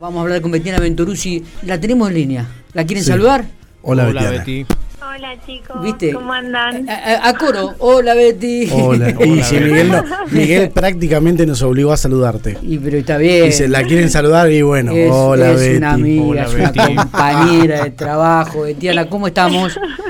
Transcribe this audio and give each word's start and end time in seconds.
Vamos 0.00 0.20
a 0.20 0.22
hablar 0.22 0.40
con 0.40 0.50
Bettina 0.50 0.78
Venturuzzi. 0.78 1.44
La 1.66 1.78
tenemos 1.78 2.08
en 2.08 2.14
línea. 2.14 2.46
¿La 2.72 2.84
quieren 2.86 3.04
saludar? 3.04 3.44
Hola, 3.82 4.04
Hola, 4.08 4.12
Betiana. 4.22 4.38
Betty. 4.38 4.66
Hola 5.02 5.34
chicos, 5.46 5.82
¿Viste? 5.82 6.12
¿cómo 6.12 6.32
andan? 6.32 6.88
A, 6.88 6.94
a- 6.94 7.28
a 7.28 7.34
coro. 7.36 7.74
Hola, 7.78 8.14
Betty. 8.14 8.68
Hola. 8.72 9.10
Y 9.20 9.30
Hola, 9.32 9.44
si. 9.44 9.56
Miguel, 9.56 9.90
no- 9.90 10.04
Miguel 10.30 10.70
prácticamente 10.70 11.44
nos 11.46 11.60
obligó 11.62 11.92
a 11.92 11.96
saludarte. 11.98 12.56
Y 12.62 12.78
pero 12.78 12.96
está 12.98 13.18
bien. 13.18 13.46
Dice, 13.46 13.68
la 13.68 13.82
quieren 13.82 14.08
saludar 14.10 14.50
y 14.50 14.62
bueno, 14.62 14.92
es, 14.92 15.10
hola 15.12 15.50
es 15.52 15.60
Betty. 15.60 15.76
una 15.76 15.92
amiga, 15.92 16.22
Hola, 16.24 16.42
es 16.44 16.54
una 16.54 16.70
Betty. 16.72 16.94
compañera 16.96 17.84
de 17.84 17.90
trabajo. 17.90 18.62
Betiana, 18.62 19.06
¿cómo 19.08 19.26
estamos? 19.26 19.78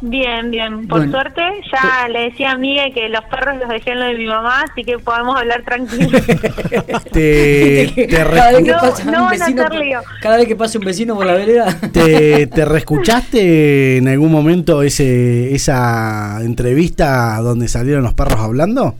Bien, 0.00 0.48
bien. 0.52 0.86
Por 0.86 0.98
Bueno. 0.98 1.10
suerte 1.12 1.42
ya 1.72 2.06
le 2.06 2.20
decía 2.30 2.52
a 2.52 2.56
Miguel 2.56 2.94
que 2.94 3.08
los 3.08 3.24
perros 3.24 3.56
los 3.58 3.68
dejé 3.68 3.90
en 3.92 3.98
lo 3.98 4.04
de 4.06 4.14
mi 4.14 4.26
mamá, 4.26 4.62
así 4.70 4.84
que 4.84 4.96
podemos 5.00 5.36
hablar 5.36 5.62
tranquilos. 5.64 6.22
Te, 7.12 7.92
te, 7.96 8.06
cada 8.06 8.52
vez 8.52 8.62
que 8.64 8.70
No, 8.72 8.78
pasa 8.80 9.04
no 9.04 9.10
un 9.10 9.14
van 9.14 9.24
a 9.26 9.30
vecino, 9.46 9.62
hacer 9.64 9.80
lío. 9.80 10.00
cada 10.22 10.36
vez 10.36 10.46
que 10.46 10.54
pasa 10.56 10.78
un 10.78 10.84
vecino 10.84 11.16
por 11.16 11.26
la 11.26 11.32
vereda. 11.34 11.76
te- 11.92 12.46
te 12.46 12.64
reescuchaste 12.64 13.96
en 13.96 14.06
algún 14.08 14.30
momento 14.30 14.82
ese 14.82 15.52
esa 15.54 16.38
entrevista 16.42 17.36
donde 17.42 17.66
salieron 17.66 18.04
los 18.04 18.14
perros 18.14 18.38
hablando? 18.40 18.94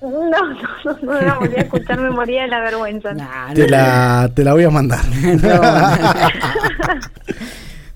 No, 0.00 0.08
no, 0.30 0.54
no, 0.84 0.96
no 1.02 1.20
la 1.20 1.34
volví 1.34 1.56
a 1.56 1.62
escuchar, 1.62 1.98
me 1.98 2.10
moría 2.10 2.42
de 2.42 2.48
la 2.48 2.60
vergüenza. 2.60 3.12
Nah, 3.14 3.52
Te 3.52 3.68
la, 3.68 4.30
te 4.32 4.44
la 4.44 4.52
voy 4.52 4.62
a 4.62 4.70
mandar. 4.70 5.00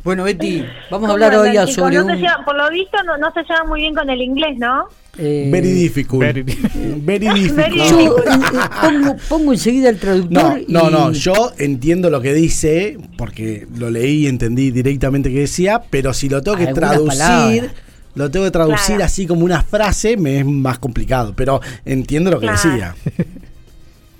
Bueno, 0.04 0.24
Betty, 0.24 0.60
vamos 0.90 1.08
a 1.08 1.12
¿Cómo 1.12 1.12
hablar 1.12 1.34
hoy 1.36 1.56
sobre 1.72 1.96
No 1.96 2.06
se 2.06 2.12
un... 2.12 2.18
lleva- 2.18 2.44
por 2.44 2.56
lo 2.56 2.68
visto 2.70 2.96
no, 3.04 3.16
no 3.18 3.32
se 3.32 3.42
lleva 3.42 3.64
muy 3.64 3.80
bien 3.80 3.94
con 3.94 4.08
el 4.10 4.20
inglés, 4.20 4.58
¿no? 4.58 4.88
eh, 5.18 5.48
Very 5.52 5.70
difficult. 5.72 6.22
Very- 6.22 6.42
Very 6.42 7.28
difficult. 7.28 7.56
Very 7.56 7.76
Yo 7.78 7.96
difficult. 7.98 8.26
eh, 8.26 8.30
eh, 8.32 8.58
pongo, 8.80 9.16
pongo 9.28 9.52
enseguida 9.52 9.88
el 9.90 9.98
traductor. 9.98 10.60
No, 10.68 10.82
no, 10.82 10.88
y- 10.88 10.92
no, 10.92 11.12
yo 11.12 11.52
entiendo 11.58 12.08
lo 12.10 12.20
que 12.20 12.32
dice, 12.34 12.96
porque 13.16 13.66
lo 13.76 13.90
leí 13.90 14.24
y 14.24 14.26
entendí 14.26 14.70
directamente 14.70 15.30
que 15.30 15.40
decía, 15.40 15.82
pero 15.90 16.12
si 16.14 16.28
lo 16.28 16.42
tengo 16.42 16.56
que 16.56 16.64
Algunas 16.68 16.90
traducir, 16.90 17.18
palabras. 17.18 17.70
lo 18.14 18.30
tengo 18.30 18.44
que 18.46 18.50
traducir 18.50 18.86
Claro. 18.96 19.04
así 19.04 19.26
como 19.26 19.44
una 19.44 19.62
frase, 19.62 20.16
me 20.16 20.38
es 20.40 20.46
más 20.46 20.78
complicado, 20.78 21.34
pero 21.36 21.60
entiendo 21.84 22.30
lo 22.30 22.40
que 22.40 22.46
Claro. 22.46 22.60
decía. 22.70 22.94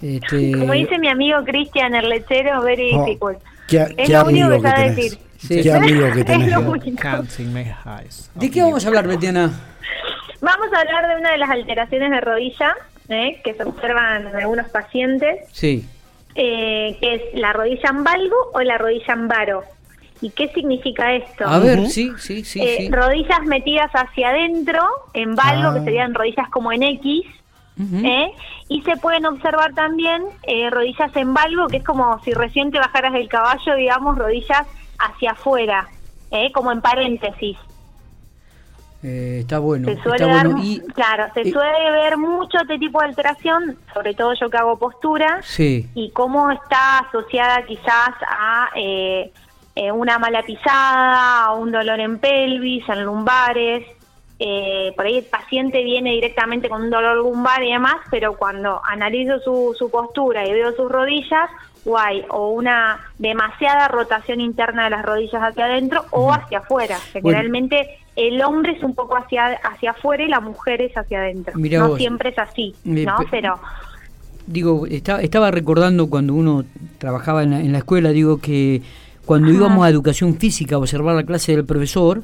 Este, 0.02 0.52
Como 0.58 0.72
dice 0.72 0.98
mi 0.98 1.08
amigo 1.08 1.38
Cristian, 1.44 1.94
el 1.94 2.08
lechero, 2.08 2.60
very 2.62 2.92
Oh, 2.94 3.04
difficult. 3.06 3.38
¿Qué, 3.68 3.78
Es 3.96 4.08
qué 4.08 4.12
lo 4.12 4.24
único 4.26 4.48
que 4.50 4.56
que 4.56 4.62
sabe 4.62 4.80
tenés? 4.82 4.96
decir. 4.96 5.18
Sí. 5.46 5.62
¿Qué 5.62 5.72
amigo 5.72 6.06
que 6.12 6.20
Es 6.20 6.26
tenés? 6.26 6.52
eyes. 7.86 8.30
¿De 8.34 8.50
qué 8.50 8.62
vamos 8.62 8.84
a 8.84 8.88
hablar, 8.88 9.06
Betiana? 9.08 9.50
Vamos 10.40 10.68
a 10.74 10.80
hablar 10.80 11.08
de 11.08 11.16
una 11.20 11.32
de 11.32 11.38
las 11.38 11.50
alteraciones 11.50 12.10
de 12.10 12.20
rodilla 12.20 12.74
¿eh? 13.08 13.40
que 13.44 13.54
se 13.54 13.62
observan 13.64 14.26
en 14.28 14.36
algunos 14.36 14.68
pacientes, 14.70 15.40
Sí. 15.52 15.86
eh, 16.34 16.96
que 17.00 17.14
es 17.16 17.22
la 17.34 17.52
rodilla 17.52 17.90
en 17.90 18.04
valgo 18.04 18.36
o 18.54 18.60
la 18.60 18.78
rodilla 18.78 19.12
en 19.14 19.28
varo. 19.28 19.62
¿Y 20.20 20.30
qué 20.30 20.48
significa 20.54 21.12
esto? 21.14 21.44
A 21.46 21.58
ver, 21.58 21.86
sí, 21.88 22.12
sí, 22.18 22.44
sí, 22.44 22.60
Eh, 22.62 22.76
sí. 22.78 22.90
Rodillas 22.90 23.42
metidas 23.44 23.90
hacia 23.92 24.28
adentro, 24.30 24.80
en 25.14 25.34
valgo, 25.34 25.70
Ah. 25.70 25.74
que 25.74 25.80
serían 25.84 26.14
rodillas 26.14 26.48
como 26.50 26.72
en 26.72 26.82
X. 26.84 27.24
¿eh? 28.04 28.30
y 28.68 28.82
se 28.82 28.96
pueden 28.98 29.26
observar 29.26 29.72
también 29.74 30.22
eh, 30.46 30.70
rodillas 30.70 31.10
en 31.16 31.34
valgo, 31.34 31.66
que 31.66 31.78
es 31.78 31.84
como 31.84 32.22
si 32.22 32.32
recién 32.32 32.70
te 32.70 32.78
bajaras 32.78 33.12
del 33.12 33.28
caballo, 33.28 33.74
digamos, 33.76 34.16
rodillas 34.16 34.66
hacia 35.02 35.32
afuera, 35.32 35.88
¿eh? 36.30 36.50
como 36.52 36.72
en 36.72 36.80
paréntesis. 36.80 37.56
Eh, 39.02 39.38
está 39.40 39.58
bueno. 39.58 39.88
Se 39.88 40.00
suele 40.00 40.24
está 40.24 40.34
dar, 40.36 40.46
bueno. 40.46 40.62
Y, 40.62 40.80
claro, 40.94 41.26
se 41.34 41.40
eh, 41.40 41.52
suele 41.52 41.90
ver 41.90 42.16
mucho 42.16 42.58
este 42.60 42.78
tipo 42.78 43.00
de 43.00 43.06
alteración, 43.06 43.76
sobre 43.92 44.14
todo 44.14 44.32
yo 44.34 44.48
que 44.48 44.56
hago 44.56 44.78
postura, 44.78 45.40
Sí. 45.42 45.88
y 45.94 46.10
cómo 46.10 46.50
está 46.52 46.98
asociada 47.00 47.64
quizás 47.66 48.10
a 48.28 48.68
eh, 48.76 49.32
eh, 49.74 49.90
una 49.90 50.18
mala 50.18 50.42
pisada, 50.42 51.44
a 51.46 51.54
un 51.54 51.72
dolor 51.72 51.98
en 51.98 52.18
pelvis, 52.18 52.88
en 52.88 53.04
lumbares. 53.04 53.86
Eh, 54.38 54.92
por 54.96 55.06
ahí 55.06 55.18
el 55.18 55.24
paciente 55.24 55.82
viene 55.84 56.10
directamente 56.12 56.68
con 56.68 56.82
un 56.82 56.90
dolor 56.90 57.16
lumbar 57.16 57.62
y 57.62 57.72
demás, 57.72 57.96
pero 58.10 58.36
cuando 58.36 58.80
analizo 58.84 59.38
su, 59.40 59.74
su 59.78 59.90
postura 59.90 60.46
y 60.46 60.52
veo 60.52 60.74
sus 60.76 60.90
rodillas, 60.90 61.48
o 61.84 61.98
hay 61.98 62.24
o 62.30 62.50
una 62.50 63.00
demasiada 63.18 63.88
rotación 63.88 64.40
interna 64.40 64.84
de 64.84 64.90
las 64.90 65.04
rodillas 65.04 65.42
hacia 65.42 65.64
adentro 65.64 66.04
o 66.10 66.32
hacia 66.32 66.58
afuera. 66.58 66.96
Generalmente 67.12 67.88
el 68.16 68.40
hombre 68.42 68.72
es 68.72 68.82
un 68.82 68.94
poco 68.94 69.16
hacia, 69.16 69.46
hacia 69.64 69.92
afuera 69.92 70.22
y 70.22 70.28
la 70.28 70.40
mujer 70.40 70.80
es 70.82 70.96
hacia 70.96 71.18
adentro. 71.20 71.54
Mirá 71.58 71.80
no 71.80 71.88
vos. 71.88 71.98
siempre 71.98 72.30
es 72.30 72.38
así, 72.38 72.74
Eh, 72.84 73.04
¿no? 73.06 73.16
pe- 73.18 73.26
Pero 73.30 73.58
Digo, 74.46 74.86
esta- 74.88 75.22
estaba 75.22 75.50
recordando 75.52 76.10
cuando 76.10 76.34
uno 76.34 76.64
trabajaba 76.98 77.44
en 77.44 77.50
la, 77.52 77.60
en 77.60 77.70
la 77.72 77.78
escuela, 77.78 78.10
digo 78.10 78.38
que 78.40 78.82
cuando 79.24 79.48
Ajá. 79.48 79.56
íbamos 79.56 79.84
a 79.86 79.88
educación 79.88 80.34
física 80.36 80.74
a 80.74 80.78
observar 80.78 81.14
la 81.14 81.22
clase 81.24 81.54
del 81.54 81.64
profesor, 81.64 82.22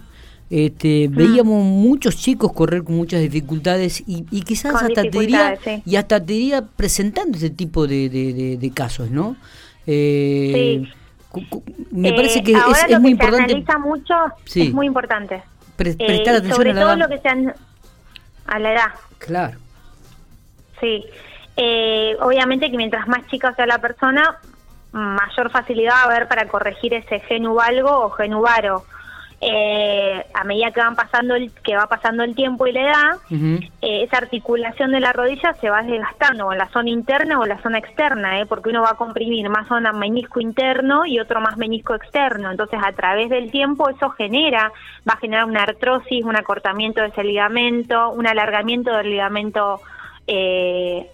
este, 0.51 1.09
veíamos 1.11 1.63
muchos 1.65 2.17
chicos 2.17 2.53
correr 2.53 2.83
con 2.85 2.97
muchas 2.97 3.21
dificultades 3.21 4.01
y, 4.07 4.25
y 4.31 4.43
quizás 4.43 4.73
Con 4.73 4.87
hasta 4.87 5.03
te 5.03 5.11
diría, 5.21 5.57
sí. 5.63 5.83
y 5.85 5.97
hasta 5.97 6.19
te 6.21 6.33
diría 6.33 6.63
presentando 6.77 7.37
ese 7.37 7.51
tipo 7.51 7.87
de, 7.87 8.09
de- 8.09 8.33
de- 8.33 8.57
de 8.57 8.71
casos, 8.71 9.11
¿no? 9.11 9.37
Eh, 9.87 10.83
Sí. 10.85 10.93
Me 11.93 12.09
Eh, 12.09 12.13
parece 12.15 12.43
que 12.43 12.53
es, 12.53 12.59
ahora 12.59 12.81
es 12.81 12.91
lo 12.91 13.01
muy 13.01 13.13
que 13.13 13.19
se 13.19 13.25
importante 13.27 13.53
analiza 13.53 13.79
mucho 13.79 14.15
Sí. 14.47 14.63
es 14.69 14.73
muy 14.73 14.87
importante. 14.87 15.43
pre- 15.77 15.91
Eh, 15.91 15.97
prestar 15.99 16.35
atención 16.37 16.57
sobre 16.57 16.71
a 16.71 16.75
la 16.75 16.81
todo 16.81 16.91
edad. 16.95 16.99
lo 16.99 17.09
que 17.09 17.19
se 17.21 17.29
an- 17.29 17.55
a 18.47 18.59
la 18.59 18.73
edad, 18.73 18.89
Claro. 19.19 19.59
sí. 20.81 21.05
Eh, 21.57 22.17
obviamente 22.21 22.71
que 22.71 22.77
mientras 22.77 23.07
más 23.09 23.27
chica 23.29 23.55
sea 23.55 23.67
la 23.67 23.79
persona, 23.79 24.39
mayor 24.93 25.51
facilidad 25.51 25.93
va 25.93 26.01
a 26.03 26.05
haber 26.05 26.29
para 26.29 26.49
corregir 26.49 26.95
ese 26.95 27.21
genuvalgo 27.21 27.91
o 28.07 28.11
genuvaro. 28.11 28.85
Eh, 29.41 30.27
a 30.35 30.43
medida 30.43 30.73
que 30.73 30.81
van 30.81 30.97
pasando 30.97 31.37
el, 31.37 31.53
que 31.63 31.77
va 31.77 31.87
pasando 31.87 32.25
el 32.25 32.35
tiempo 32.35 32.67
y 32.67 32.73
la 32.73 32.83
edad, 32.83 33.17
eh, 33.31 34.03
esa 34.03 34.17
articulación 34.17 34.91
de 34.91 34.99
la 34.99 35.13
rodilla 35.13 35.55
se 35.55 35.71
va 35.71 35.83
desgastando 35.83 36.47
o 36.47 36.53
en 36.53 36.59
la 36.59 36.69
zona 36.71 36.91
interna 36.91 37.39
o 37.39 37.45
en 37.45 37.51
la 37.51 37.63
zona 37.63 37.79
externa, 37.79 38.41
¿eh? 38.41 38.47
porque 38.47 38.71
uno 38.71 38.83
va 38.83 38.91
a 38.91 38.97
comprimir 38.97 39.49
más 39.49 39.69
zona 39.69 39.93
menisco 39.93 40.41
interno 40.41 41.07
y 41.07 41.21
otro 41.21 41.41
más 41.41 41.57
menisco 41.57 41.95
externo. 41.95 42.51
Entonces, 42.51 42.81
a 42.85 42.91
través 42.93 43.31
del 43.31 43.53
tiempo 43.53 43.89
eso 43.89 44.11
genera, 44.11 44.73
va 45.09 45.15
a 45.15 45.19
generar 45.19 45.45
una 45.45 45.63
artrosis, 45.63 46.25
un 46.25 46.35
acortamiento 46.35 47.01
de 47.01 47.09
ese 47.09 47.23
ligamento, 47.23 48.11
un 48.11 48.27
alargamiento 48.27 48.93
del 48.97 49.11
ligamento, 49.11 49.81
eh, 50.27 51.09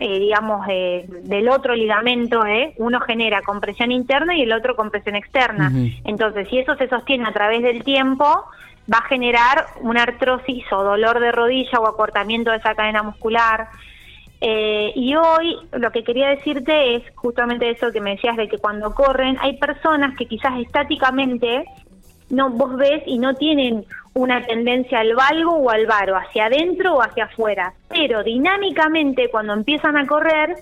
eh, 0.00 0.18
digamos, 0.18 0.66
eh, 0.68 1.06
del 1.24 1.48
otro 1.48 1.74
ligamento. 1.74 2.44
¿eh? 2.46 2.74
Uno 2.78 3.00
genera 3.00 3.42
compresión 3.42 3.92
interna 3.92 4.36
y 4.36 4.42
el 4.42 4.52
otro 4.52 4.76
compresión 4.76 5.16
externa. 5.16 5.72
Entonces, 6.04 6.48
si 6.48 6.58
eso 6.58 6.74
se 6.76 6.88
sostiene 6.88 7.28
a 7.28 7.32
través 7.32 7.62
del 7.62 7.84
tiempo, 7.84 8.44
va 8.92 8.98
a 8.98 9.08
generar 9.08 9.66
una 9.80 10.02
artrosis 10.02 10.64
o 10.72 10.82
dolor 10.82 11.20
de 11.20 11.32
rodilla 11.32 11.78
o 11.78 11.86
acortamiento 11.86 12.50
de 12.50 12.58
esa 12.58 12.74
cadena 12.74 13.02
muscular. 13.02 13.68
Eh, 14.40 14.92
y 14.96 15.14
hoy 15.14 15.56
lo 15.72 15.90
que 15.92 16.02
quería 16.02 16.30
decirte 16.30 16.96
es 16.96 17.02
justamente 17.14 17.68
eso 17.68 17.92
que 17.92 18.00
me 18.00 18.12
decías 18.12 18.36
de 18.36 18.48
que 18.48 18.58
cuando 18.58 18.94
corren 18.94 19.36
hay 19.38 19.58
personas 19.58 20.16
que 20.16 20.24
quizás 20.24 20.58
estáticamente 20.58 21.64
no 22.30 22.50
vos 22.50 22.76
ves 22.76 23.02
y 23.06 23.18
no 23.18 23.34
tienen 23.34 23.84
una 24.14 24.44
tendencia 24.44 25.00
al 25.00 25.14
valgo 25.14 25.52
o 25.54 25.70
al 25.70 25.86
varo, 25.86 26.16
hacia 26.16 26.46
adentro 26.46 26.94
o 26.94 27.02
hacia 27.02 27.24
afuera, 27.24 27.72
pero 27.88 28.22
dinámicamente 28.24 29.28
cuando 29.30 29.52
empiezan 29.52 29.96
a 29.96 30.06
correr 30.06 30.56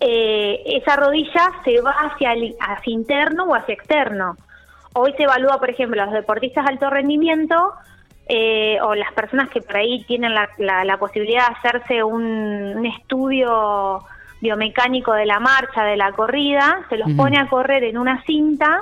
eh, 0.00 0.62
esa 0.66 0.96
rodilla 0.96 1.50
se 1.64 1.80
va 1.80 1.92
hacia, 1.92 2.32
el- 2.32 2.56
hacia 2.60 2.92
interno 2.92 3.44
o 3.44 3.54
hacia 3.54 3.74
externo. 3.74 4.36
Hoy 4.94 5.12
se 5.16 5.22
evalúa, 5.24 5.58
por 5.58 5.70
ejemplo, 5.70 6.04
los 6.04 6.12
deportistas 6.12 6.64
de 6.64 6.72
alto 6.72 6.90
rendimiento 6.90 7.72
eh, 8.28 8.78
o 8.82 8.94
las 8.94 9.12
personas 9.12 9.48
que 9.50 9.60
por 9.60 9.76
ahí 9.76 10.04
tienen 10.04 10.34
la, 10.34 10.48
la- 10.58 10.84
la 10.84 10.96
posibilidad 10.96 11.48
de 11.48 11.54
hacerse 11.54 12.02
un, 12.02 12.22
un 12.22 12.86
estudio 12.86 14.00
biomecánico 14.40 15.12
de 15.12 15.26
la 15.26 15.38
marcha, 15.38 15.84
de 15.84 15.96
la 15.96 16.12
corrida, 16.12 16.80
se 16.88 16.96
los 16.98 17.08
pone 17.16 17.38
a 17.38 17.48
correr 17.48 17.84
en 17.84 17.96
una 17.96 18.22
cinta 18.24 18.80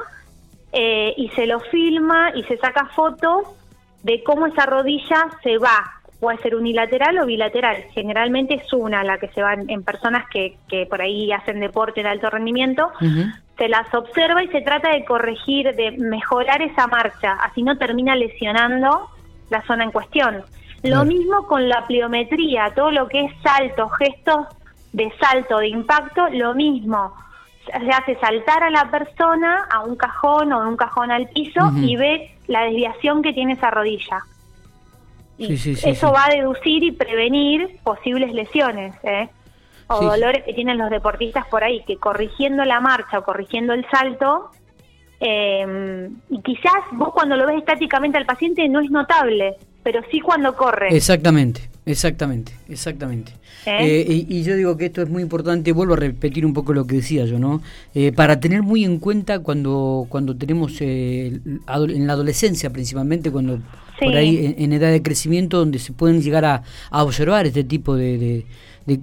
eh, 0.72 1.14
y 1.16 1.28
se 1.30 1.46
lo 1.46 1.60
filma 1.60 2.30
y 2.34 2.44
se 2.44 2.56
saca 2.58 2.86
fotos 2.86 3.48
de 4.02 4.22
cómo 4.22 4.46
esa 4.46 4.66
rodilla 4.66 5.28
se 5.42 5.58
va. 5.58 6.00
Puede 6.20 6.38
ser 6.38 6.54
unilateral 6.54 7.18
o 7.18 7.26
bilateral. 7.26 7.84
Generalmente 7.92 8.54
es 8.54 8.72
una 8.72 9.02
la 9.02 9.18
que 9.18 9.28
se 9.28 9.42
va 9.42 9.54
en, 9.54 9.70
en 9.70 9.82
personas 9.82 10.28
que, 10.28 10.58
que 10.68 10.86
por 10.86 11.00
ahí 11.00 11.32
hacen 11.32 11.60
deporte 11.60 12.02
de 12.02 12.08
alto 12.08 12.28
rendimiento. 12.28 12.90
Se 13.56 13.68
las 13.68 13.92
observa 13.94 14.42
y 14.42 14.48
se 14.48 14.60
trata 14.60 14.90
de 14.90 15.04
corregir, 15.04 15.74
de 15.74 15.92
mejorar 15.92 16.62
esa 16.62 16.86
marcha. 16.86 17.32
Así 17.42 17.62
no 17.62 17.76
termina 17.78 18.14
lesionando 18.16 19.08
la 19.48 19.62
zona 19.62 19.84
en 19.84 19.92
cuestión. 19.92 20.44
Lo 20.82 21.04
mismo 21.04 21.46
con 21.46 21.68
la 21.68 21.86
pliometría, 21.86 22.72
todo 22.74 22.90
lo 22.90 23.06
que 23.08 23.24
es 23.24 23.32
salto, 23.42 23.88
gestos 23.90 24.46
de 24.92 25.12
salto, 25.20 25.58
de 25.58 25.68
impacto, 25.68 26.28
lo 26.32 26.54
mismo. 26.54 27.12
Se 27.70 27.90
hace 27.90 28.16
saltar 28.20 28.62
a 28.64 28.70
la 28.70 28.90
persona 28.90 29.66
a 29.70 29.80
un 29.80 29.96
cajón 29.96 30.52
o 30.52 30.62
de 30.62 30.68
un 30.68 30.76
cajón 30.76 31.10
al 31.10 31.28
piso 31.28 31.72
y 31.76 31.96
ve 31.96 32.34
la 32.46 32.64
desviación 32.64 33.22
que 33.22 33.32
tiene 33.32 33.52
esa 33.52 33.70
rodilla. 33.70 34.24
Y 35.38 35.46
Sí, 35.46 35.56
sí, 35.56 35.76
sí, 35.76 35.88
eso 35.88 36.12
va 36.12 36.26
a 36.26 36.28
deducir 36.30 36.82
y 36.82 36.92
prevenir 36.92 37.78
posibles 37.82 38.32
lesiones. 38.32 38.94
¿eh? 39.04 39.28
o 39.90 40.04
dolores 40.04 40.44
que 40.44 40.52
tienen 40.52 40.78
los 40.78 40.90
deportistas 40.90 41.46
por 41.48 41.64
ahí, 41.64 41.82
que 41.84 41.96
corrigiendo 41.96 42.64
la 42.64 42.80
marcha 42.80 43.18
o 43.18 43.24
corrigiendo 43.24 43.72
el 43.72 43.84
salto, 43.90 44.50
eh, 45.18 46.08
y 46.30 46.40
quizás 46.42 46.80
vos 46.92 47.12
cuando 47.12 47.36
lo 47.36 47.46
ves 47.46 47.58
estáticamente 47.58 48.16
al 48.16 48.24
paciente 48.24 48.68
no 48.68 48.80
es 48.80 48.90
notable, 48.90 49.56
pero 49.82 50.00
sí 50.10 50.20
cuando 50.20 50.54
corre. 50.56 50.94
Exactamente, 50.94 51.68
exactamente, 51.90 52.52
exactamente. 52.68 53.32
¿Eh? 53.66 54.04
Eh, 54.08 54.26
y, 54.28 54.42
yo 54.42 54.56
digo 54.56 54.76
que 54.76 54.86
esto 54.86 55.02
es 55.02 55.08
muy 55.08 55.22
importante, 55.22 55.72
vuelvo 55.72 55.94
a 55.94 55.96
repetir 55.96 56.46
un 56.46 56.54
poco 56.54 56.72
lo 56.72 56.86
que 56.86 56.96
decía 56.96 57.24
yo, 57.26 57.38
¿no? 57.38 57.60
Eh, 57.94 58.12
para 58.12 58.40
tener 58.40 58.62
muy 58.62 58.84
en 58.84 58.98
cuenta 58.98 59.40
cuando, 59.40 60.06
cuando 60.08 60.36
tenemos 60.36 60.80
en 60.80 61.60
la 62.06 62.12
adolescencia 62.12 62.70
principalmente, 62.70 63.30
cuando 63.30 63.58
por 64.00 64.16
ahí 64.16 64.54
en, 64.56 64.72
edad 64.72 64.90
de 64.90 65.02
crecimiento, 65.02 65.58
donde 65.58 65.78
se 65.78 65.92
pueden 65.92 66.22
llegar 66.22 66.44
a, 66.44 66.62
observar 66.90 67.46
este 67.46 67.64
tipo 67.64 67.96
de, 67.96 68.46
de, 68.86 69.02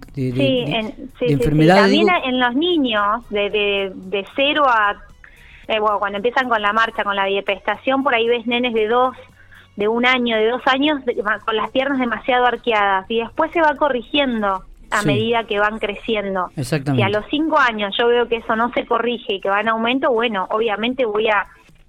enfermedades. 1.22 1.84
También 1.84 2.08
en 2.26 2.40
los 2.40 2.56
niños, 2.56 3.30
de, 3.30 3.50
de, 3.52 3.92
de 3.96 4.26
cero 4.36 4.64
a 4.66 4.98
eh, 5.68 5.80
bueno, 5.80 6.00
cuando 6.00 6.18
empiezan 6.18 6.48
con 6.48 6.62
la 6.62 6.72
marcha, 6.72 7.04
con 7.04 7.16
la 7.16 7.26
diepestación, 7.26 8.04
por 8.04 8.16
ahí 8.16 8.28
ves 8.28 8.48
nenes 8.48 8.74
de 8.74 8.88
dos, 8.88 9.16
de 9.78 9.88
un 9.88 10.06
año, 10.06 10.36
de 10.36 10.50
dos 10.50 10.62
años, 10.66 11.02
con 11.46 11.56
las 11.56 11.70
piernas 11.72 12.00
demasiado 12.00 12.46
arqueadas 12.46 13.06
y 13.10 13.20
después 13.20 13.52
se 13.52 13.62
va 13.62 13.76
corrigiendo 13.76 14.64
a 14.90 15.02
medida 15.04 15.44
que 15.44 15.60
van 15.60 15.80
creciendo. 15.80 16.50
Exactamente. 16.56 17.06
Si 17.06 17.16
a 17.16 17.20
los 17.20 17.30
cinco 17.30 17.58
años 17.60 17.96
yo 17.98 18.08
veo 18.08 18.28
que 18.28 18.38
eso 18.38 18.56
no 18.56 18.72
se 18.74 18.86
corrige 18.86 19.36
y 19.36 19.40
que 19.40 19.50
va 19.50 19.62
en 19.62 19.70
aumento, 19.70 20.12
bueno, 20.12 20.48
obviamente 20.50 21.06
voy 21.06 21.28
a 21.28 21.46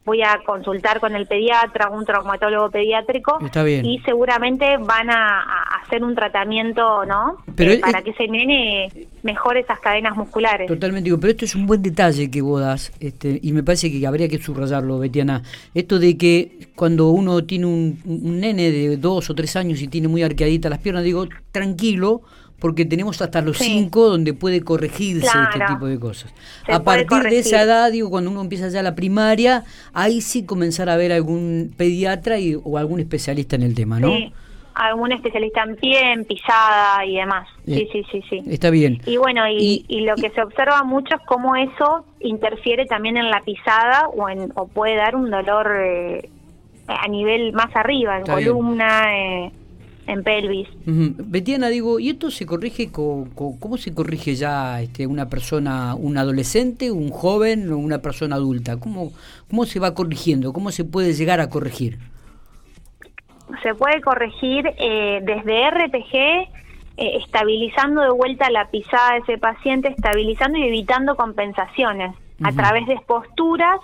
voy 0.08 0.22
a 0.22 0.40
consultar 0.46 1.00
con 1.00 1.14
el 1.14 1.26
pediatra, 1.26 1.90
un 1.90 2.06
traumatólogo 2.06 2.70
pediátrico, 2.70 3.38
y 3.82 4.00
seguramente 4.06 4.78
van 4.78 5.10
a, 5.10 5.42
hacer 5.82 6.02
un 6.02 6.14
tratamiento, 6.14 7.04
¿no? 7.04 7.36
Pero 7.54 7.72
eh, 7.72 7.78
para 7.78 8.00
que 8.00 8.10
ese 8.10 8.26
nene 8.26 8.90
mejore 9.22 9.60
esas 9.60 9.78
cadenas 9.80 10.16
musculares. 10.16 10.66
Totalmente, 10.66 11.04
digo, 11.04 11.20
pero 11.20 11.32
esto 11.32 11.44
es 11.44 11.54
un 11.54 11.66
buen 11.66 11.82
detalle 11.82 12.30
que 12.30 12.40
vos 12.40 12.62
das, 12.62 12.90
este, 13.00 13.38
y 13.42 13.52
me 13.52 13.62
parece 13.62 13.92
que 13.92 14.06
habría 14.06 14.28
que 14.28 14.38
subrayarlo, 14.38 14.98
Betiana. 14.98 15.42
Esto 15.74 15.98
de 15.98 16.16
que 16.16 16.70
cuando 16.74 17.10
uno 17.10 17.44
tiene 17.44 17.66
un, 17.66 18.00
un 18.06 18.40
nene 18.40 18.70
de 18.70 18.96
dos 18.96 19.28
o 19.28 19.34
tres 19.34 19.56
años 19.56 19.82
y 19.82 19.88
tiene 19.88 20.08
muy 20.08 20.22
arqueaditas 20.22 20.70
las 20.70 20.80
piernas, 20.80 21.04
digo, 21.04 21.28
tranquilo, 21.52 22.22
porque 22.60 22.84
tenemos 22.84 23.20
hasta 23.22 23.40
los 23.40 23.58
cinco 23.58 24.08
donde 24.08 24.34
puede 24.34 24.62
corregirse 24.62 25.26
este 25.26 25.64
tipo 25.66 25.86
de 25.86 25.98
cosas. 25.98 26.34
a 26.66 26.82
partir 26.82 27.22
de 27.22 27.38
esa 27.38 27.62
edad, 27.62 27.92
digo, 27.92 28.10
cuando 28.10 28.30
uno 28.30 28.40
empieza 28.40 28.68
ya 28.68 28.82
la 28.82 28.94
primaria, 28.94 29.64
ahí 29.92 30.20
sí 30.20 30.44
comenzar 30.44 30.88
a 30.88 30.96
ver 30.96 31.12
algún 31.12 31.72
pediatra 31.76 32.38
y, 32.38 32.56
o 32.62 32.78
algún 32.78 33.00
especialista 33.00 33.56
en 33.56 33.62
el 33.62 33.74
tema, 33.74 34.00
¿no? 34.00 34.08
Sí, 34.08 34.32
algún 34.74 35.12
especialista 35.12 35.62
en 35.62 35.76
pie, 35.76 36.12
en 36.12 36.24
pisada 36.24 37.04
y 37.04 37.16
demás. 37.16 37.48
sí, 37.64 37.88
sí, 37.92 38.04
sí, 38.10 38.22
sí. 38.28 38.42
Está 38.48 38.70
bien. 38.70 39.00
Y 39.06 39.16
bueno, 39.16 39.42
y, 39.48 39.84
lo 40.00 40.14
que 40.16 40.30
se 40.30 40.42
observa 40.42 40.82
mucho 40.82 41.14
es 41.14 41.22
cómo 41.26 41.54
eso 41.54 42.04
interfiere 42.20 42.86
también 42.86 43.16
en 43.16 43.30
la 43.30 43.40
pisada 43.42 44.08
o, 44.08 44.28
en, 44.28 44.52
o 44.54 44.66
puede 44.66 44.96
dar 44.96 45.14
un 45.14 45.30
dolor 45.30 45.76
eh, 45.80 46.28
a 46.88 47.06
nivel 47.08 47.52
más 47.52 47.74
arriba, 47.76 48.18
en 48.18 48.26
columna, 48.26 49.16
eh, 49.16 49.52
en 50.08 50.24
pelvis. 50.24 50.68
Betiana, 50.86 51.68
digo, 51.68 52.00
¿y 52.00 52.08
esto 52.08 52.30
se 52.30 52.46
corrige 52.46 52.90
con, 52.90 53.26
cómo 53.30 53.76
se 53.76 53.94
corrige 53.94 54.34
ya 54.34 54.80
este, 54.80 55.06
una 55.06 55.28
persona, 55.28 55.94
un 55.94 56.16
adolescente, 56.16 56.90
un 56.90 57.10
joven 57.10 57.70
o 57.70 57.76
una 57.76 57.98
persona 57.98 58.36
adulta? 58.36 58.78
¿Cómo, 58.78 59.12
¿Cómo 59.50 59.66
se 59.66 59.78
va 59.78 59.94
corrigiendo? 59.94 60.54
¿Cómo 60.54 60.70
se 60.70 60.84
puede 60.84 61.12
llegar 61.12 61.40
a 61.40 61.50
corregir? 61.50 61.98
Se 63.62 63.74
puede 63.74 64.00
corregir 64.00 64.66
eh, 64.78 65.20
desde 65.22 65.70
RPG, 65.70 66.14
eh, 66.14 66.48
estabilizando 66.96 68.00
de 68.00 68.10
vuelta 68.10 68.50
la 68.50 68.70
pisada 68.70 69.12
de 69.12 69.18
ese 69.18 69.38
paciente, 69.38 69.88
estabilizando 69.88 70.58
y 70.58 70.64
evitando 70.64 71.16
compensaciones 71.16 72.14
a 72.42 72.52
través 72.52 72.86
de 72.86 72.98
posturas 73.06 73.78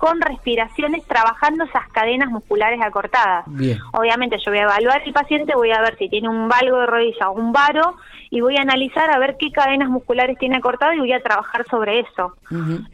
con 0.00 0.18
respiraciones 0.18 1.04
trabajando 1.04 1.64
esas 1.64 1.86
cadenas 1.88 2.30
musculares 2.30 2.80
acortadas. 2.80 3.44
Obviamente 3.92 4.38
yo 4.42 4.50
voy 4.50 4.60
a 4.60 4.62
evaluar 4.62 5.02
el 5.04 5.12
paciente, 5.12 5.54
voy 5.54 5.72
a 5.72 5.82
ver 5.82 5.98
si 5.98 6.08
tiene 6.08 6.26
un 6.26 6.48
valgo 6.48 6.78
de 6.80 6.86
rodilla 6.86 7.28
o 7.28 7.32
un 7.32 7.52
varo 7.52 7.96
y 8.30 8.40
voy 8.40 8.56
a 8.56 8.62
analizar 8.62 9.10
a 9.10 9.18
ver 9.18 9.36
qué 9.38 9.52
cadenas 9.52 9.90
musculares 9.90 10.38
tiene 10.38 10.56
acortadas 10.56 10.96
y 10.96 11.00
voy 11.00 11.12
a 11.12 11.22
trabajar 11.22 11.66
sobre 11.68 12.00
eso 12.00 12.34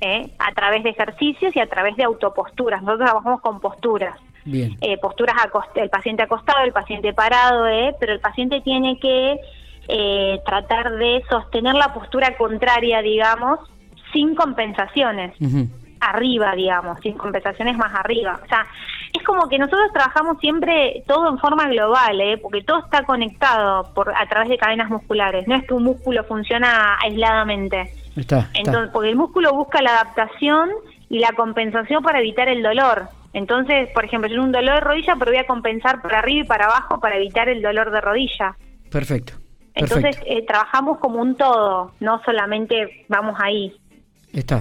¿eh? 0.00 0.32
a 0.40 0.52
través 0.52 0.82
de 0.82 0.90
ejercicios 0.90 1.54
y 1.54 1.60
a 1.60 1.68
través 1.68 1.96
de 1.96 2.02
autoposturas. 2.02 2.82
Nosotros 2.82 3.08
trabajamos 3.08 3.40
con 3.40 3.60
posturas. 3.60 4.18
Eh, 4.44 4.98
posturas 5.00 5.36
el 5.76 5.90
paciente 5.90 6.24
acostado, 6.24 6.64
el 6.64 6.72
paciente 6.72 7.12
parado, 7.12 7.68
¿eh? 7.68 7.94
pero 8.00 8.14
el 8.14 8.20
paciente 8.20 8.60
tiene 8.62 8.98
que 8.98 9.38
eh, 9.86 10.40
tratar 10.44 10.96
de 10.96 11.22
sostener 11.30 11.76
la 11.76 11.94
postura 11.94 12.36
contraria, 12.36 13.00
digamos, 13.00 13.60
sin 14.12 14.34
compensaciones 14.34 15.34
arriba, 16.10 16.54
digamos, 16.54 16.98
sin 17.00 17.14
compensaciones 17.14 17.76
más 17.76 17.92
arriba. 17.94 18.40
O 18.42 18.46
sea, 18.48 18.66
es 19.12 19.22
como 19.24 19.48
que 19.48 19.58
nosotros 19.58 19.92
trabajamos 19.92 20.38
siempre 20.40 21.02
todo 21.06 21.28
en 21.28 21.38
forma 21.38 21.68
global, 21.68 22.20
¿eh? 22.20 22.38
porque 22.38 22.62
todo 22.62 22.80
está 22.80 23.04
conectado 23.04 23.92
por 23.94 24.14
a 24.14 24.26
través 24.28 24.48
de 24.48 24.58
cadenas 24.58 24.90
musculares. 24.90 25.46
No 25.46 25.56
es 25.56 25.66
que 25.66 25.74
un 25.74 25.84
músculo 25.84 26.24
funciona 26.24 26.96
aisladamente. 27.02 27.92
Está, 28.16 28.48
Entonces, 28.54 28.90
porque 28.92 29.10
el 29.10 29.16
músculo 29.16 29.52
busca 29.52 29.82
la 29.82 29.90
adaptación 29.90 30.70
y 31.08 31.18
la 31.18 31.32
compensación 31.32 32.02
para 32.02 32.20
evitar 32.20 32.48
el 32.48 32.62
dolor. 32.62 33.08
Entonces, 33.32 33.90
por 33.92 34.04
ejemplo, 34.04 34.28
yo 34.28 34.36
tengo 34.36 34.46
un 34.46 34.52
dolor 34.52 34.76
de 34.76 34.80
rodilla, 34.80 35.16
pero 35.18 35.30
voy 35.30 35.40
a 35.40 35.46
compensar 35.46 36.00
para 36.00 36.20
arriba 36.20 36.44
y 36.44 36.48
para 36.48 36.66
abajo 36.66 37.00
para 37.00 37.16
evitar 37.16 37.48
el 37.48 37.60
dolor 37.60 37.90
de 37.90 38.00
rodilla. 38.00 38.56
Perfecto. 38.90 39.34
Entonces, 39.74 40.18
eh, 40.24 40.44
trabajamos 40.46 40.98
como 40.98 41.20
un 41.20 41.36
todo, 41.36 41.92
no 42.00 42.22
solamente 42.24 43.04
vamos 43.08 43.38
ahí. 43.38 43.76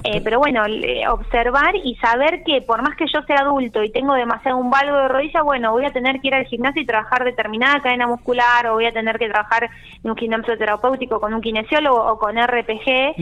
Eh, 0.04 0.20
pero 0.24 0.38
bueno, 0.38 0.62
observar 1.10 1.76
y 1.76 1.96
saber 1.96 2.42
que 2.44 2.62
por 2.62 2.82
más 2.82 2.96
que 2.96 3.04
yo 3.12 3.20
sea 3.22 3.40
adulto 3.40 3.82
y 3.82 3.90
tengo 3.90 4.14
demasiado 4.14 4.56
un 4.56 4.70
valgo 4.70 4.96
de 4.96 5.08
rodilla, 5.08 5.42
bueno, 5.42 5.72
voy 5.72 5.84
a 5.84 5.92
tener 5.92 6.20
que 6.20 6.28
ir 6.28 6.34
al 6.34 6.46
gimnasio 6.46 6.80
y 6.82 6.86
trabajar 6.86 7.24
determinada 7.24 7.80
cadena 7.80 8.06
muscular 8.06 8.66
o 8.68 8.74
voy 8.74 8.86
a 8.86 8.92
tener 8.92 9.18
que 9.18 9.28
trabajar 9.28 9.68
en 10.02 10.10
un 10.10 10.16
gimnasio 10.16 10.56
terapéutico 10.56 11.20
con 11.20 11.34
un 11.34 11.42
kinesiólogo 11.42 12.12
o 12.12 12.18
con 12.18 12.36
RPG. 12.36 13.16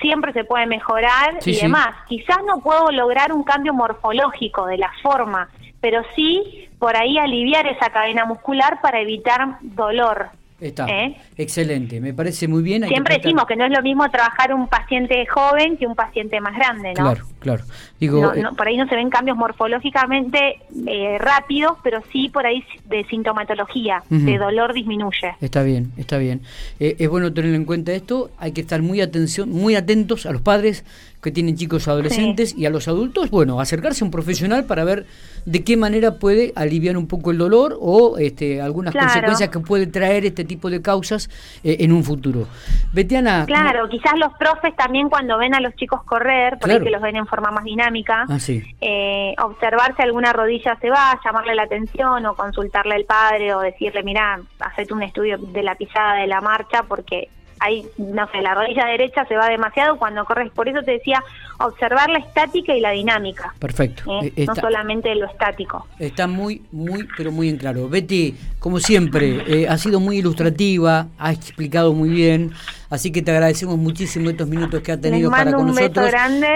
Siempre 0.00 0.32
se 0.32 0.44
puede 0.44 0.66
mejorar 0.66 1.38
y 1.44 1.56
demás. 1.60 1.88
Quizás 2.08 2.38
no 2.46 2.60
puedo 2.60 2.90
lograr 2.90 3.32
un 3.32 3.42
cambio 3.42 3.74
morfológico 3.74 4.66
de 4.66 4.78
la 4.78 4.90
forma, 5.02 5.48
pero 5.80 6.02
sí 6.16 6.68
por 6.78 6.96
ahí 6.96 7.18
aliviar 7.18 7.66
esa 7.66 7.90
cadena 7.90 8.24
muscular 8.24 8.80
para 8.80 9.00
evitar 9.00 9.58
dolor. 9.60 10.30
Está. 10.60 10.86
¿Eh? 10.88 11.16
Excelente, 11.36 12.00
me 12.00 12.12
parece 12.12 12.48
muy 12.48 12.62
bien. 12.62 12.84
Siempre 12.88 13.18
decimos 13.18 13.44
que 13.46 13.54
no 13.54 13.64
es 13.64 13.70
lo 13.70 13.80
mismo 13.80 14.10
trabajar 14.10 14.52
un 14.52 14.66
paciente 14.66 15.24
joven 15.26 15.76
que 15.76 15.86
un 15.86 15.94
paciente 15.94 16.40
más 16.40 16.56
grande, 16.56 16.88
¿no? 16.88 16.94
Claro, 16.94 17.24
claro. 17.38 17.64
Digo, 18.00 18.34
eh, 18.34 18.42
por 18.56 18.66
ahí 18.66 18.76
no 18.76 18.88
se 18.88 18.96
ven 18.96 19.08
cambios 19.08 19.36
morfológicamente 19.36 20.58
eh, 20.86 21.16
rápidos, 21.18 21.78
pero 21.84 22.02
sí 22.10 22.28
por 22.28 22.44
ahí 22.44 22.64
de 22.86 23.04
sintomatología, 23.04 24.02
de 24.10 24.36
dolor 24.36 24.72
disminuye. 24.72 25.36
Está 25.40 25.62
bien, 25.62 25.92
está 25.96 26.18
bien. 26.18 26.42
es 26.80 27.08
bueno 27.08 27.32
tener 27.32 27.54
en 27.54 27.64
cuenta 27.64 27.92
esto, 27.92 28.30
hay 28.38 28.50
que 28.50 28.60
estar 28.60 28.82
muy, 28.82 29.00
atención, 29.00 29.50
muy 29.50 29.76
atentos 29.76 30.26
a 30.26 30.32
los 30.32 30.42
padres 30.42 30.84
que 31.22 31.32
tienen 31.32 31.56
chicos 31.56 31.88
adolescentes 31.88 32.56
y 32.56 32.66
a 32.66 32.70
los 32.70 32.86
adultos, 32.86 33.30
bueno, 33.30 33.60
acercarse 33.60 34.04
a 34.04 34.06
un 34.06 34.10
profesional 34.10 34.64
para 34.64 34.84
ver 34.84 35.06
de 35.44 35.64
qué 35.64 35.76
manera 35.76 36.18
puede 36.18 36.52
aliviar 36.54 36.96
un 36.96 37.08
poco 37.08 37.30
el 37.30 37.38
dolor 37.38 37.76
o 37.80 38.18
este, 38.18 38.60
algunas 38.60 38.94
consecuencias 38.94 39.48
que 39.48 39.58
puede 39.60 39.86
traer 39.86 40.26
este 40.26 40.44
tipo 40.44 40.70
de 40.70 40.80
causas 40.80 41.28
eh, 41.64 41.78
en 41.80 41.92
un 41.92 42.04
futuro. 42.04 42.46
Betiana. 42.92 43.46
Claro, 43.46 43.88
quizás 43.88 44.12
los 44.18 44.32
profes 44.34 44.76
también 44.76 45.08
cuando 45.08 45.38
ven 45.38 45.54
a 45.54 45.60
los 45.60 45.74
chicos 45.74 46.02
correr, 46.04 46.58
porque 46.60 46.90
los 46.90 47.02
ven 47.02 47.16
en 47.16 47.26
forma 47.26 47.50
más 47.50 47.64
dinámica, 47.64 48.26
ah, 48.28 48.38
eh, 48.80 49.34
observar 49.42 49.96
si 49.96 50.02
alguna 50.02 50.32
rodilla 50.32 50.76
se 50.80 50.90
va, 50.90 51.18
llamarle 51.24 51.54
la 51.54 51.64
atención 51.64 52.26
o 52.26 52.34
consultarle 52.34 52.94
al 52.94 53.04
padre 53.04 53.54
o 53.54 53.60
decirle, 53.60 54.02
mira, 54.02 54.40
hacete 54.60 54.94
un 54.94 55.02
estudio 55.02 55.38
de 55.38 55.62
la 55.62 55.74
pisada 55.74 56.14
de 56.14 56.26
la 56.26 56.40
marcha 56.40 56.84
porque 56.86 57.28
ahí, 57.60 57.86
no 57.96 58.28
sé, 58.30 58.40
la 58.40 58.54
rodilla 58.54 58.86
derecha 58.86 59.24
se 59.26 59.36
va 59.36 59.48
demasiado 59.48 59.96
cuando 59.96 60.24
corres. 60.24 60.50
Por 60.50 60.68
eso 60.68 60.82
te 60.82 60.92
decía, 60.92 61.22
observar 61.58 62.08
la 62.10 62.18
estática 62.18 62.74
y 62.74 62.80
la 62.80 62.90
dinámica. 62.90 63.54
Perfecto. 63.58 64.04
¿eh? 64.22 64.32
no 64.46 64.54
solamente 64.54 65.14
lo 65.14 65.26
estático. 65.26 65.86
Está 65.98 66.26
muy, 66.26 66.62
muy, 66.72 67.06
pero 67.16 67.32
muy 67.32 67.48
en 67.48 67.56
claro. 67.56 67.88
Betty, 67.88 68.34
como 68.58 68.80
siempre, 68.80 69.42
eh, 69.46 69.68
ha 69.68 69.78
sido 69.78 70.00
muy 70.00 70.18
ilustrativa, 70.18 71.08
ha 71.18 71.32
explicado 71.32 71.92
muy 71.92 72.10
bien. 72.10 72.52
Así 72.90 73.12
que 73.12 73.20
te 73.20 73.30
agradecemos 73.30 73.76
muchísimo 73.76 74.30
estos 74.30 74.48
minutos 74.48 74.80
que 74.80 74.92
ha 74.92 75.00
tenido 75.00 75.30
para 75.30 75.52
con 75.52 75.66
nosotros. 75.66 76.10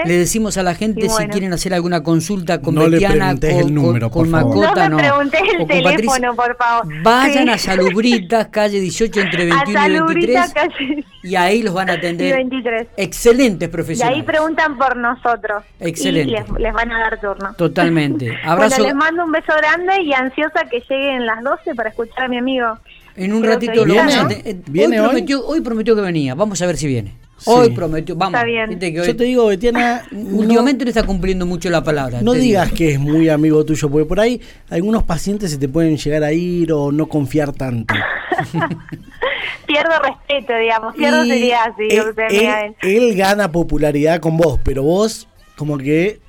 Le 0.05 0.17
decimos 0.17 0.57
a 0.57 0.63
la 0.63 0.73
gente 0.73 1.07
si 1.07 1.27
quieren 1.27 1.53
hacer 1.53 1.75
alguna 1.75 2.01
consulta 2.01 2.59
con 2.59 2.73
no 2.73 2.89
Betiana, 2.89 3.35
con, 3.39 3.49
el 3.49 3.73
número, 3.73 4.09
con, 4.09 4.29
Macota, 4.29 4.89
no. 4.89 4.97
Me 4.97 5.03
pregunté 5.03 5.39
el 5.59 5.67
teléfono, 5.67 6.35
por 6.35 6.57
favor. 6.57 6.87
Vayan 7.03 7.49
a 7.49 7.57
Salubritas, 7.59 8.47
calle 8.47 8.79
18 8.79 9.19
entre 9.19 9.45
21 9.45 10.11
y 10.11 10.25
23. 10.25 11.05
Y 11.23 11.35
ahí 11.35 11.61
los 11.61 11.73
van 11.73 11.89
a 11.91 11.93
atender. 11.93 12.35
23. 12.35 12.87
Excelentes 12.97 13.69
profesionales. 13.69 14.17
Y 14.17 14.19
ahí 14.19 14.25
preguntan 14.25 14.77
por 14.77 14.97
nosotros. 14.97 15.63
Excelente. 15.79 16.43
Y 16.57 16.61
les, 16.61 16.73
van 16.73 16.91
a 16.91 16.99
dar 16.99 17.21
turno. 17.21 17.53
Totalmente. 17.55 18.35
Abrazo. 18.43 18.77
Bueno, 18.77 18.85
les 18.85 18.95
mando 18.95 19.23
un 19.25 19.31
beso 19.31 19.53
grande 19.55 20.01
y 20.01 20.13
ansiosa 20.13 20.65
que 20.69 20.83
lleguen 20.89 21.25
las 21.25 21.43
12 21.43 21.75
para 21.75 21.89
escuchar 21.89 22.23
a 22.23 22.27
mi 22.27 22.39
amigo. 22.39 22.77
En 23.15 23.31
un 23.33 23.41
Creo 23.41 23.53
ratito 23.53 23.85
lo 23.85 23.93
¿Viene? 23.93 23.99
vamos 24.15 24.15
a 24.15 24.31
eh, 24.33 24.57
¿Viene 24.67 24.99
hoy, 24.99 25.05
prometió, 25.07 25.45
hoy 25.45 25.61
prometió 25.61 25.95
que 25.95 26.01
venía. 26.01 26.33
Vamos 26.35 26.61
a 26.61 26.65
ver 26.65 26.77
si 26.77 26.87
viene. 26.87 27.13
Sí. 27.37 27.49
Hoy 27.49 27.69
prometió. 27.71 28.15
Vamos. 28.15 28.35
Está 28.35 28.45
bien. 28.45 28.69
Viste 28.69 28.93
que 28.93 29.01
hoy- 29.01 29.07
Yo 29.07 29.15
te 29.15 29.23
digo, 29.25 29.45
Betiana, 29.47 30.03
últimamente 30.11 30.85
no 30.85 30.89
está 30.89 31.03
cumpliendo 31.05 31.45
mucho 31.45 31.69
la 31.69 31.83
palabra. 31.83 32.21
No 32.21 32.33
digas 32.33 32.65
digo. 32.67 32.77
que 32.77 32.91
es 32.93 32.99
muy 32.99 33.27
amigo 33.29 33.65
tuyo, 33.65 33.89
porque 33.89 34.05
por 34.05 34.19
ahí 34.19 34.39
algunos 34.69 35.03
pacientes 35.03 35.51
se 35.51 35.57
te 35.57 35.67
pueden 35.67 35.97
llegar 35.97 36.23
a 36.23 36.31
ir 36.31 36.71
o 36.71 36.91
no 36.91 37.07
confiar 37.07 37.51
tanto. 37.51 37.93
Pierdo 39.67 39.91
respeto, 40.01 40.53
digamos, 40.57 40.95
pierdo 40.95 41.23
seriedad 41.25 41.73
si 41.77 41.95
él, 41.95 42.09
usted 42.09 42.23
él- 42.29 42.47
ven. 42.47 42.75
él 42.81 43.15
gana 43.15 43.51
popularidad 43.51 44.19
con 44.19 44.37
vos, 44.37 44.59
pero 44.63 44.83
vos 44.83 45.27
como 45.55 45.77
que 45.77 46.19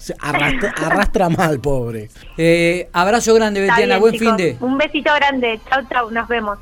se 0.00 0.14
arrastra, 0.18 0.72
arrastra 0.76 1.28
mal, 1.28 1.60
pobre. 1.60 2.08
Eh, 2.36 2.88
abrazo 2.92 3.34
grande, 3.34 3.60
Betiana. 3.60 3.98
Buen 3.98 4.14
chicos. 4.14 4.28
fin 4.28 4.36
de. 4.36 4.56
Un 4.60 4.78
besito 4.78 5.10
grande. 5.14 5.60
Chau, 5.68 5.82
chau, 5.88 6.10
nos 6.10 6.26
vemos. 6.26 6.58